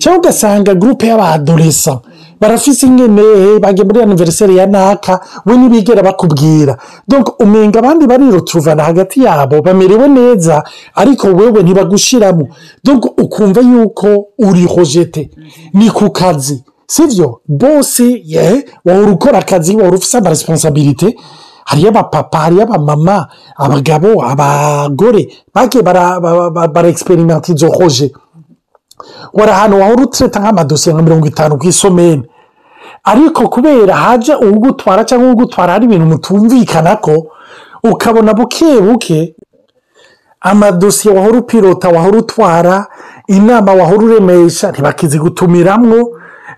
cyangwa 0.00 0.18
ugasanga 0.20 0.70
gurupe 0.80 1.04
y'abadoresa 1.10 1.92
barafise 2.40 2.86
ingene 2.86 3.58
bagemurira 3.58 4.02
aniveriseri 4.04 4.56
ya 4.56 4.66
naka 4.66 5.20
we 5.46 5.56
ntibigera 5.56 6.02
bakubwira 6.02 6.78
donc 7.08 7.26
umenga 7.42 7.78
abandi 7.78 8.06
barirutuvana 8.06 8.82
hagati 8.82 9.22
yabo 9.24 9.62
bamerewe 9.62 10.08
neza 10.08 10.62
ariko 10.94 11.26
wewe 11.28 11.62
ntibagushiramo 11.62 12.48
donc 12.84 13.04
ukumva 13.22 13.60
yuko 13.60 14.08
uri 14.38 14.64
hojete 14.64 15.30
ni 15.74 15.90
ku 15.90 16.10
kazi 16.10 16.62
sivyo 16.86 17.40
bose 17.48 18.22
ye 18.24 18.64
wahora 18.84 19.12
ukora 19.12 19.38
akazi 19.38 19.76
wahora 19.76 19.96
ufise 19.96 20.18
ama 20.18 20.28
responsabilite 20.30 21.16
hariyo 21.64 21.88
abapapa 21.88 22.38
hariyo 22.38 22.62
abamama 22.62 23.28
abagabo 23.56 24.22
abagore 24.24 25.28
bake 25.54 25.82
bara, 25.82 26.20
bara, 26.20 26.50
bara, 26.50 26.68
bara 26.68 26.88
experimenta 26.88 27.52
izo 27.52 27.68
hoje 27.68 28.12
wari 29.38 29.50
ahantu 29.52 29.76
wahora 29.80 30.02
uteta 30.02 30.36
nk'amadosiye 30.40 30.92
nka 30.94 31.02
mirongo 31.06 31.26
itanu 31.28 31.58
ku 31.58 31.66
isomeni 31.72 32.24
ariko 33.10 33.42
kubera 33.54 33.94
haje 34.02 34.32
uwugutwara 34.44 35.00
cyangwa 35.08 35.26
uwugutwara 35.28 35.70
ari 35.74 35.84
ibintu 35.86 36.06
mutumvikana 36.12 36.92
ko 37.04 37.14
ukabona 37.90 38.32
buke 38.38 38.68
buke 38.86 39.18
amadosiye 40.40 41.10
wahora 41.14 41.38
upirota 41.38 41.88
wahora 41.88 42.16
utwara 42.18 42.86
inama 43.28 43.70
wahora 43.74 44.02
uremesha 44.06 44.70
ntibakizi 44.72 45.18
gutumiramwo 45.18 45.98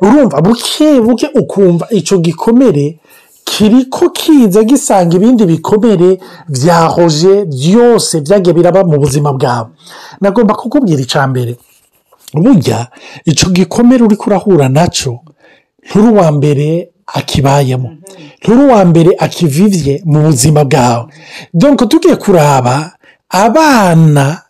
urumva 0.03 0.41
buke 0.43 1.01
buke 1.01 1.31
ukumva 1.41 1.85
icyo 1.91 2.19
gikomere 2.19 2.99
kiri 3.45 3.85
ko 3.85 4.11
kiza 4.11 4.63
gisanga 4.65 5.17
ibindi 5.19 5.45
bikomere 5.47 6.21
byahoje 6.49 7.45
byose 7.45 8.21
byagiye 8.21 8.55
biraba 8.55 8.85
mu 8.85 8.99
buzima 8.99 9.31
bwawe 9.37 9.69
nagomba 10.21 10.55
kukubwira 10.59 11.01
icya 11.03 11.23
mbere 11.31 11.53
burya 12.35 12.87
icyo 13.25 13.51
gikomere 13.51 14.05
uri 14.05 14.17
kurahura 14.17 14.69
nacyo 14.69 15.19
wa 16.19 16.31
mbere 16.33 16.89
akibayemo 17.07 17.91
mhm. 18.47 18.71
wa 18.71 18.81
mbere 18.91 19.11
akivivye 19.25 19.95
mu 20.05 20.19
buzima 20.23 20.65
bwawe 20.65 21.11
dore 21.55 21.77
tugiye 21.91 22.17
kuraba 22.17 22.93
abana 23.29 24.43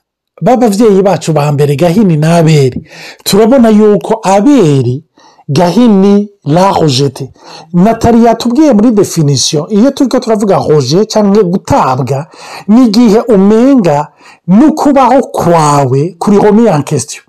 b'ababyeyi 0.44 1.02
bacu 1.02 1.32
ba 1.32 1.52
mbere 1.52 1.76
gahini 1.76 2.16
n'aberi 2.16 2.80
turabona 3.24 3.68
yuko 3.70 4.20
aberi 4.24 5.04
gahini 5.48 6.28
la 6.44 6.70
rojete 6.72 7.32
natali 7.72 8.24
yatubwiye 8.24 8.72
muri 8.72 8.90
definisiyo 8.90 9.68
iyo 9.68 9.90
turi 9.90 10.08
ko 10.10 10.18
turavuga 10.20 10.56
roje 10.68 11.04
cyangwa 11.04 11.42
gutabwa 11.42 12.26
n'igihe 12.68 13.20
umenga 13.34 14.08
no 14.46 14.68
kubaho 14.72 15.20
kwawe 15.32 16.00
kuri 16.18 16.36
homi 16.36 16.64
ya 16.66 16.78
kesitiyo 16.82 17.22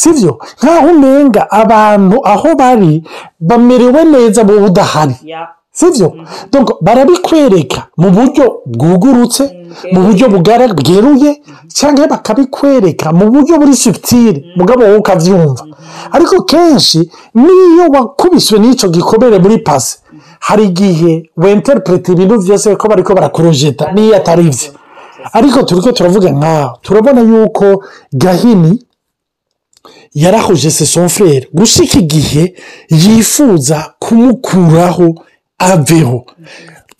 sibyo 0.00 0.38
nkaho 0.62 0.86
unenga 0.90 1.42
abantu 1.62 2.16
aho 2.32 2.48
bari 2.62 2.92
bamerewe 3.48 4.00
neza 4.12 4.40
mu 4.48 4.54
budahari 4.64 5.16
sibyo 5.78 6.06
mm. 6.14 6.64
barabikwereka 6.86 7.80
mu 8.00 8.08
buryo 8.16 8.44
bwugurutse 8.74 9.44
mm, 9.44 9.54
mu 9.92 10.00
buryo 10.06 10.26
bweruye 10.34 11.30
mm. 11.30 11.42
cyangwa 11.78 12.04
bakabikwereka 12.14 13.06
mu 13.18 13.24
buryo 13.34 13.54
buri 13.60 13.74
sibitire 13.82 14.38
mugabo 14.58 14.80
wowe 14.86 14.98
ukabyumva 15.02 15.62
ariko 16.16 16.36
kenshi 16.50 17.00
niyo 17.34 17.84
wakubiswe 17.94 18.56
n'icyo 18.62 18.86
gikomere 18.94 19.36
muri 19.44 19.58
pasi 19.66 19.94
hari 20.46 20.62
igihe 20.70 21.12
wenteripureti 21.42 22.08
ibintu 22.14 22.34
byose 22.42 22.66
ko 22.80 22.84
bari 22.90 23.02
ko 23.02 23.10
barakorojeta 23.18 23.84
niyo 23.94 24.14
atari 24.16 24.46
bye 24.54 24.68
ariko 25.38 25.58
turi 25.66 25.80
ko 25.84 25.90
turavuga 25.92 26.28
nkaho 26.38 26.70
turabona 26.84 27.20
yuko 27.30 27.66
gahini 28.22 28.72
Yarahuje 30.14 30.68
se 30.70 30.86
somfurere 30.86 31.48
gushika 31.54 31.98
igihe 32.02 32.44
yifuza 33.02 33.78
kumukuraho 34.02 35.06
aveho 35.70 36.18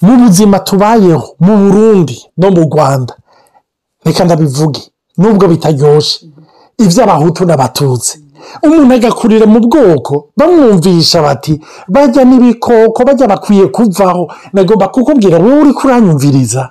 mu 0.04 0.12
buzima 0.23 0.57
tubayeho 0.68 1.26
mu 1.45 1.52
burundi 1.62 2.16
no 2.40 2.49
mu 2.54 2.61
rwanda 2.68 3.14
reka 4.07 4.23
ndabivuge 4.25 4.83
nubwo 5.21 5.45
bitaryoshye 5.52 6.16
iby'abahutu 6.85 7.42
n'abatutsi 7.45 8.14
umuntu 8.66 8.90
agakurira 8.99 9.47
mu 9.52 9.59
bwoko 9.66 10.14
bamwumvisha 10.38 11.18
bati 11.26 11.52
bajya 11.95 12.23
n'ibikoko 12.28 12.99
bajya 13.09 13.26
bakwiye 13.33 13.66
kuvaho 13.76 14.23
nagomba 14.54 14.87
kukubwira 14.95 15.37
wowe 15.42 15.61
uri 15.62 15.73
kuranyumviriza 15.78 16.62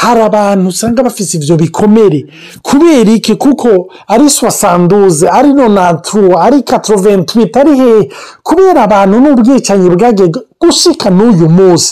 hari 0.00 0.20
abantu 0.28 0.64
usanga 0.72 1.00
bafite 1.06 1.30
ibyo 1.38 1.54
bikomere 1.62 2.20
kubera 2.68 3.10
iki 3.18 3.34
kuko 3.44 3.68
ari 4.12 4.26
sosanduze 4.38 5.26
ari 5.38 5.50
nonaturu 5.58 6.28
ari 6.44 6.58
katoroventwite 6.70 7.54
ari 7.62 7.72
hehe 7.80 8.00
kubera 8.48 8.78
abantu 8.88 9.14
n'ubwicanyi 9.22 9.88
bwagiye 9.94 10.28
gushika 10.60 11.06
n'uyu 11.16 11.46
munsi 11.56 11.90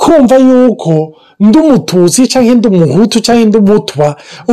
kumva 0.00 0.36
yuko 0.48 0.92
ndi 1.46 1.56
umututsi 1.64 2.20
cyangwa 2.32 2.52
ndi 2.58 2.66
umuhutu 2.72 3.16
cyangwa 3.26 3.44
ndi 3.48 3.58
umutwa 3.62 4.06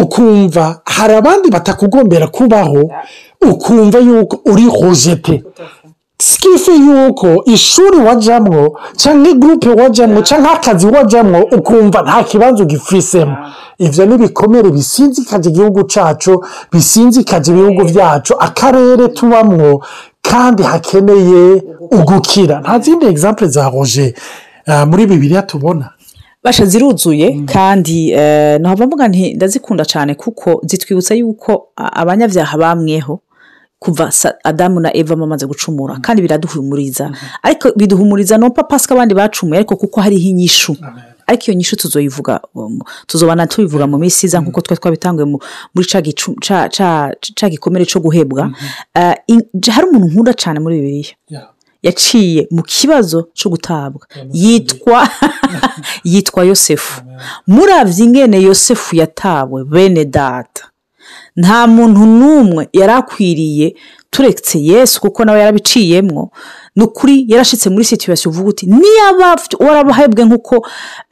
ukumva 0.04 0.64
hari 0.96 1.14
abandi 1.22 1.48
batakugombera 1.56 2.26
kubaho 2.36 2.82
ukumva 3.52 3.98
yuko 4.08 4.36
uri 4.52 4.66
hojete 4.78 5.34
sikise 6.22 6.72
yuko 6.76 7.44
ishuri 7.46 7.98
wajamwo 7.98 8.80
canke 9.04 9.34
gurupe 9.34 9.70
wajamwo 9.70 10.22
canke 10.22 10.48
akazi 10.50 10.88
wajamwo 10.88 11.44
ukumva 11.52 12.02
nta 12.02 12.24
kibanza 12.24 12.64
ugifisemo 12.64 13.38
ivyo 13.78 14.06
ni 14.06 14.16
ibikomere 14.16 14.70
bisinzikaje 14.72 15.50
igihugu 15.50 15.84
cacu 15.94 16.44
bisinzikaje 16.72 17.52
ibihugu 17.52 17.84
byacu, 17.84 18.34
akarere 18.40 19.08
tubamwo 19.08 19.84
kandi 20.22 20.64
hakeneye 20.64 21.64
ugukira 21.98 22.56
nta 22.60 22.80
zindi 22.80 23.06
exemple 23.06 23.48
za 23.48 23.72
eh, 23.74 24.14
muri 24.88 25.06
bibiliya 25.08 25.42
tubona 25.42 25.90
basha 26.44 26.66
ziruzuye 26.66 27.30
mm. 27.36 27.46
kandi 27.46 28.14
uh, 28.14 28.20
eh, 28.20 28.60
nahova 28.62 28.88
mvuga 28.88 29.08
nti 29.08 29.34
ndazikunda 29.34 29.86
cyane 29.86 30.16
kuko 30.16 30.60
zitwibutsa 30.64 31.14
yuko 31.16 31.68
abanyabyaha 31.76 32.58
bamweho 32.58 33.20
kuva 33.82 34.12
adamu 34.44 34.80
na 34.80 34.96
eva 34.98 35.16
bamaze 35.16 35.46
gucumura 35.46 35.94
mm-hmm. 35.94 36.02
kandi 36.06 36.22
biraduhumuriza 36.22 37.10
mm-hmm. 37.10 37.30
ariko 37.44 37.72
biduhumuriza 37.76 38.38
no 38.38 38.50
pasika 38.54 38.94
abandi 38.94 39.14
bacumuye 39.18 39.58
ariko 39.58 39.74
kuko 39.76 39.98
hariho 40.06 40.28
inyishu 40.32 40.78
ariko 41.28 41.44
iyo 41.50 41.58
nyishu 41.58 41.76
tuzoyivuga 41.76 42.40
um, 42.56 42.80
tuzobana 43.10 43.48
tubivuga 43.50 43.88
mu 43.90 43.98
minsi 43.98 44.26
iza 44.30 44.38
nk'uko 44.38 44.50
mm-hmm. 44.62 44.70
twe 44.76 44.78
twabitanguye 44.78 45.26
muri 45.74 45.86
cya 47.36 47.48
gikomere 47.50 47.86
cyo 47.90 48.00
guhebwa 48.06 48.52
uh, 48.96 49.14
hari 49.74 49.86
umuntu 49.90 50.08
nkunda 50.14 50.34
cyane 50.38 50.60
muri 50.62 50.76
bibiriya 50.78 51.48
yaciye 51.84 52.46
mu 52.54 52.62
kibazo 52.64 53.30
cyo 53.34 53.48
gutabwa 53.50 54.06
yitwa 54.32 55.02
yitwa 56.12 56.42
yosefu 56.46 57.02
murabye 57.50 58.00
ingene 58.06 58.38
yosefu 58.46 58.90
yatabwe 59.02 59.64
bene 59.66 60.06
data 60.06 60.71
nta 61.38 61.64
muntu 61.68 62.02
n'umwe 62.18 62.64
yari 62.80 62.92
akwiriye 63.00 63.68
turetse 64.12 64.56
yesu 64.72 64.96
kuko 65.02 65.20
nawe 65.26 65.40
yarabiciyemo 65.40 66.22
ni 66.76 66.84
ukuri 66.84 67.16
yarashyitse 67.32 67.68
muri 67.72 67.86
situwasiyo 67.86 68.30
uvuga 68.32 68.50
uti 68.52 68.64
niyaba 68.76 69.28
warabahebwe 69.66 70.22
nk'uko 70.28 70.56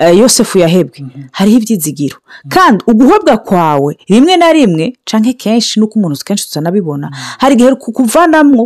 eh, 0.04 0.14
yosefu 0.20 0.56
yahebwe 0.64 1.00
mhm. 1.08 1.22
hariho 1.38 1.58
ibyizigiro 1.60 2.18
mhm. 2.20 2.50
kandi 2.54 2.82
uguhebwa 2.92 3.38
kwawe 3.38 3.92
rimwe 4.12 4.34
na 4.42 4.48
rimwe 4.56 4.86
cyangwa 5.08 5.34
kenshi 5.42 5.80
nuko 5.80 5.94
umuntu 6.00 6.18
kenshi 6.28 6.44
tutanabibona 6.48 7.08
mhm. 7.10 7.16
hari 7.40 7.54
igihe 7.56 7.76
kukuvanamo 7.76 8.64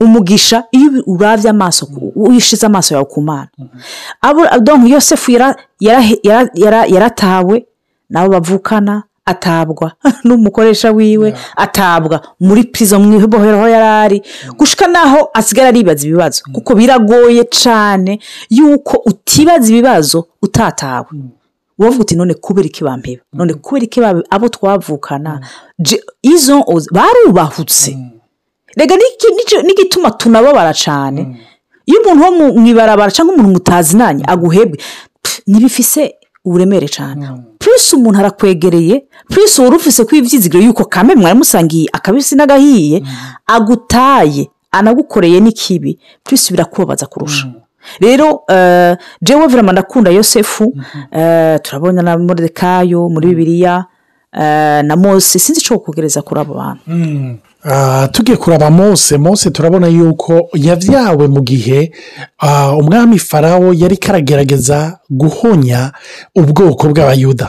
umugisha 0.00 0.64
iyo 0.76 1.02
urabye 1.06 1.50
amaso 1.50 1.88
wishize 2.16 2.64
amaso 2.66 2.90
yawe 2.94 3.04
ku 3.04 3.20
mana 3.22 3.48
yosefu 4.86 5.28
yaratawe 6.94 7.56
nabo 8.10 8.28
bavukana 8.32 9.02
atabwa 9.26 9.92
n'umukoresha 10.24 10.88
wiwe 10.96 11.28
atabwa 11.56 12.16
muri 12.46 12.62
pirizo 12.70 12.96
mu 13.02 13.10
ibohero 13.18 13.58
aho 13.58 13.68
yari 13.68 13.88
ari 14.04 14.22
mm. 14.24 14.54
gushika 14.56 14.86
naho 14.94 15.18
asigara 15.34 15.68
aribaza 15.74 16.02
ibibazo 16.06 16.40
mm. 16.46 16.52
kuko 16.54 16.70
biragoye 16.78 17.42
cyane 17.60 18.12
yuko 18.54 19.02
utibaza 19.10 19.66
ibibazo 19.72 20.18
utatawe 20.42 21.06
mm. 21.12 21.28
wavuga 21.78 22.02
uti 22.06 22.14
none 22.16 22.34
kubera 22.34 22.66
iki 22.70 22.82
bambeba 22.86 23.22
none 23.34 23.52
kubera 23.54 23.84
iki 23.86 23.98
abo 24.30 24.46
twavukana 24.48 25.40
izo 26.22 26.62
barubahutse 26.94 27.90
reka 28.78 28.94
n'igituma 29.64 30.10
tunababara 30.14 30.72
cyane 30.74 31.20
iyo 31.86 32.00
umuntu 32.02 32.22
wo 32.26 32.32
mu 32.60 32.66
ibarabara 32.72 33.10
cyangwa 33.14 33.32
umuntu 33.36 33.52
mutazinanye 33.58 34.24
aguhebwe 34.26 34.78
ntibifise 35.46 36.14
uburemere 36.46 36.86
cyane 36.96 37.26
mm. 37.30 37.40
purisi 37.60 37.90
umuntu 37.98 38.18
arakwegereye 38.22 38.96
purisi 39.30 39.56
wari 39.60 39.76
ufise 39.80 40.00
ko 40.06 40.12
ibyizigiro 40.20 40.62
yuko 40.66 40.82
kamwe 40.94 41.12
mwaramusangiye 41.20 41.88
akabisi 41.98 42.32
n'agahiye 42.36 42.98
mm. 43.00 43.06
agutaye 43.56 44.42
anagukoreye 44.78 45.38
n'ikibi 45.44 45.92
purisi 46.24 46.48
birakubabaza 46.54 47.06
kurusha 47.12 47.46
mm. 47.46 47.54
rero 48.00 48.28
eh, 48.56 48.92
jewe 49.22 49.46
verama 49.46 49.72
ndakunda 49.72 50.10
yosefu 50.10 50.66
mm-hmm. 50.76 51.20
eh, 51.20 51.58
turabona 51.62 52.02
na 52.02 52.18
mordekayo 52.18 53.08
muri 53.08 53.26
bibiriya 53.28 53.84
eh, 54.40 54.80
na 54.86 54.94
mose 54.96 55.38
sinzi 55.38 55.60
icyo 55.60 55.78
kugereza 55.84 56.22
kuri 56.26 56.40
abo 56.40 56.54
bantu 56.60 56.82
Ah, 57.68 58.08
tugiye 58.12 58.36
kuraba 58.36 58.70
mose 58.70 59.18
mose 59.18 59.50
turabona 59.50 59.86
yuko 59.88 60.48
yabyawe 60.54 61.26
mu 61.34 61.40
gihe 61.48 61.90
ah, 62.38 62.70
umwami 62.78 63.18
farawo 63.18 63.74
yari 63.74 63.96
karagerageza 63.96 64.98
guhonya 65.10 65.80
ubwoko 66.40 66.82
bw'abayuda 66.92 67.46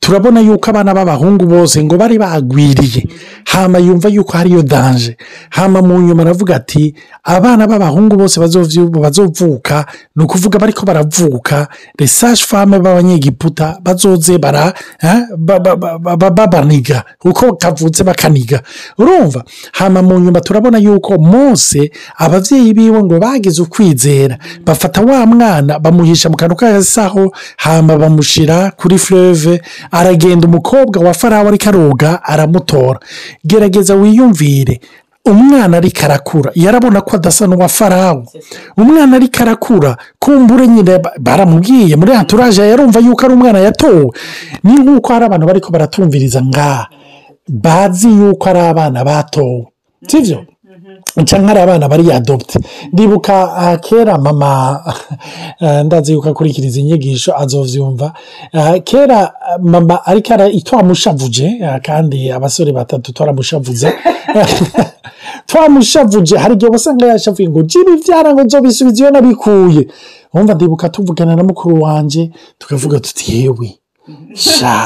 turabona 0.00 0.40
yuko 0.46 0.66
abana 0.70 0.90
b'abahungu 0.96 1.44
bose 1.52 1.76
ngo 1.84 1.94
bari 1.98 2.14
bagwiriye 2.22 3.02
hama 3.46 3.78
yumva 3.78 4.08
yuko 4.08 4.32
hariyo 4.38 4.62
danje 4.62 5.16
hama 5.50 5.82
mu 5.82 6.00
nyuma 6.02 6.22
aravuga 6.22 6.56
ati 6.56 6.94
abana 7.24 7.66
b'abahungu 7.66 8.16
bose 8.16 8.40
bazovuka 8.40 9.84
ni 10.16 10.24
ukuvuga 10.24 10.58
bariko 10.58 10.86
baravuka 10.86 11.68
resashi 11.98 12.44
fame 12.46 12.78
b'abanyegiputa 12.78 13.78
bazoze 13.82 14.38
bara 14.38 14.72
eh, 15.02 15.22
babaniga 16.18 17.04
uko 17.24 17.56
kavutse 17.56 18.04
bakaniga 18.04 18.62
urumva 18.98 19.44
hama 19.72 20.02
mu 20.02 20.18
nyuma 20.20 20.40
turabona 20.40 20.78
yuko 20.78 21.18
mose 21.18 21.90
ababyeyi 22.18 22.74
biwe 22.74 23.02
ngo 23.02 23.18
bagize 23.18 23.62
ukwizera 23.62 24.38
bafata 24.64 25.00
wa 25.02 25.26
mwana 25.26 25.78
bamuhisha 25.78 26.28
mu 26.28 26.36
kantu 26.36 26.56
k'agasaho 26.56 27.30
hama 27.56 27.94
bamushyira 27.96 28.70
kuri 28.70 28.98
fureve 28.98 29.62
aragenda 29.90 30.48
umukobwa 30.48 31.00
wa 31.04 31.14
farawo 31.14 31.48
ariko 31.48 31.68
aroga 31.68 32.22
aramutora 32.26 32.98
gerageza 33.44 33.94
wiyumvire 33.96 34.80
umwana 35.26 35.76
ariko 35.76 36.04
arakura 36.06 36.50
yarabona 36.54 37.00
ko 37.02 37.16
adasa 37.18 37.44
n'uwa 37.50 37.66
farawo 37.68 38.22
umwana 38.78 39.12
ariko 39.18 39.42
arakura 39.42 39.90
kumbure 40.22 40.64
nyine 40.70 41.00
baramubwiye 41.18 41.94
muri 42.00 42.12
anturaje 42.14 42.62
yarumva 42.62 42.98
yuko 43.02 43.20
ari 43.26 43.34
umwana 43.34 43.58
yatowe 43.66 44.10
ni 44.64 44.74
nk'uko 44.82 45.08
hari 45.12 45.24
abantu 45.26 45.44
bari 45.48 45.60
ko 45.60 45.68
baratumviriza 45.74 46.38
nga 46.48 46.70
bazi 47.48 48.08
yuko 48.18 48.44
ari 48.50 48.60
abana 48.70 48.98
batowe 49.08 49.64
sibyo 50.08 50.38
nca 51.16 51.38
nkari 51.38 51.60
abana 51.60 51.88
bari 51.88 52.08
yadopite 52.08 52.58
ndibuka 52.92 53.54
ah, 53.56 53.76
kera 53.76 54.18
mama 54.18 54.80
ah, 55.60 55.82
ndazi 55.82 56.12
yuko 56.12 56.28
akurikiza 56.28 56.80
inyigisho 56.80 57.36
azovyumva 57.36 58.12
ah, 58.52 58.78
kera 58.78 59.32
mama 59.62 60.06
ariko 60.06 60.36
twamushavuje 60.64 61.78
kandi 61.82 62.30
abasore 62.30 62.72
batatu 62.72 63.12
twaramushavuze 63.12 63.92
twamushavuje 65.46 66.36
hari 66.36 66.54
igihe 66.54 66.70
usanga 66.74 67.06
yashavuye 67.06 67.48
ngo 67.48 67.62
jibi 67.62 67.90
ibyara 67.96 68.28
ngo 68.34 68.40
nzo 68.44 68.60
bisubiza 68.60 69.00
iyo 69.02 69.10
nabikuye 69.10 69.82
wumva 70.34 70.54
ndibuka 70.54 70.88
tuvugana 70.88 71.36
na 71.36 71.42
mukuru 71.44 71.82
wanjye 71.82 72.30
tukavuga 72.58 73.00
tuti 73.00 73.24
yewe 73.38 73.78
sha 74.34 74.76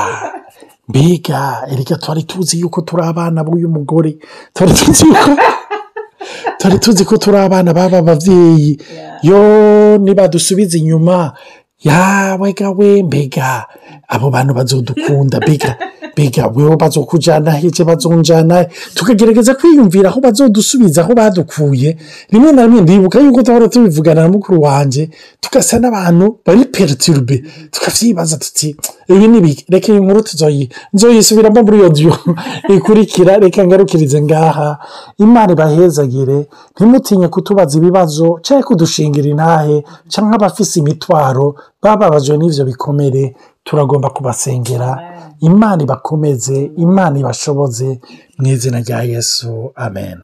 mbega 0.88 1.40
erega 1.72 1.96
twari 2.02 2.22
tuzi 2.22 2.60
yuko 2.60 2.80
turi 2.82 3.02
abana 3.02 3.44
b'uyu 3.44 3.68
mugore 3.68 4.16
twari 4.54 4.72
tuzi 4.72 5.04
yuko 5.08 5.30
turi 6.60 6.78
tuzi 6.80 7.04
ko 7.04 7.16
turi 7.18 7.36
abana 7.38 7.72
baba 7.74 8.02
babyeyi 8.02 8.76
yo 9.22 9.40
nibadusubiza 9.98 10.76
inyuma 10.78 11.32
yabega 11.84 12.68
we 12.76 13.02
mbega 13.02 13.66
abo 14.08 14.26
bantu 14.30 14.52
bazodukunda 14.54 15.40
mbega 15.40 15.70
mbega 16.12 16.46
wewe 16.52 16.76
bazokujyana 16.76 17.50
hirya 17.60 17.84
bazonjyana 17.88 18.56
tukagerageza 18.94 19.54
kwiyumvira 19.54 20.08
aho 20.10 20.18
bazodusubiza 20.20 21.00
aho 21.02 21.12
badukuye 21.14 21.96
rimwe 22.32 22.50
na 22.52 22.62
rimwe 22.66 22.80
ndibuka 22.82 23.16
yuko 23.24 23.42
tuhora 23.42 23.68
tubivugana 23.68 24.20
na 24.22 24.28
mukuru 24.28 24.62
wanjye 24.62 25.10
tugasa 25.40 25.78
n'abantu 25.78 26.26
bari 26.46 26.64
peritiribe 26.74 27.36
tukabyibaza 27.70 28.36
tuti 28.42 28.76
ibi 29.14 29.28
ni 29.28 29.38
ibiki 29.38 29.64
reka 29.72 29.88
iyi 29.92 30.00
nkuru 30.04 30.20
tuzoyi 30.28 30.64
nzoyisubiramo 30.94 31.60
muri 31.66 31.78
odiyo 31.88 32.12
ikurikira 32.76 33.32
reka 33.44 33.60
ngarukirize 33.66 34.18
ngaha 34.26 34.68
imana 35.24 35.50
ibahezagire 35.56 36.38
ntimutinye 36.74 37.26
kutubaza 37.34 37.74
ibibazo 37.80 38.26
cyangwa 38.44 38.66
kudushingira 38.68 39.26
intahe 39.32 39.76
cyangwa 40.12 40.32
abafise 40.38 40.74
imitwaro 40.80 41.46
bababajwe 41.82 42.34
n'ibyo 42.36 42.62
bikomere 42.70 43.22
turagomba 43.66 44.08
kubasengera 44.16 44.88
imana 45.48 45.80
ibakomeze 45.86 46.56
imana 46.86 47.14
ibashoboze 47.22 47.88
mu 48.38 48.46
izina 48.54 48.76
rya 48.84 48.98
yesu 49.12 49.50
amen 49.86 50.20